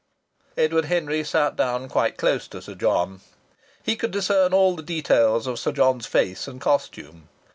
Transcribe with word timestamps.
Edward 0.57 0.85
Henry 0.85 1.23
sat 1.23 1.55
down 1.55 1.87
quite 1.87 2.17
close 2.17 2.47
to 2.47 2.59
Sir 2.59 2.73
John. 2.73 3.21
He 3.83 3.95
could 3.95 4.09
discern 4.09 4.51
all 4.51 4.75
the 4.75 4.81
details 4.81 5.45
of 5.45 5.59
Sir 5.59 5.71
John's 5.71 6.07
face 6.07 6.47
and 6.47 6.59
costume. 6.59 7.29